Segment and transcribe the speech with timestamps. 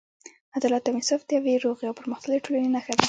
[0.55, 2.99] عدالت او انصاف د یوې روغې او پرمختللې ټولنې نښه ده.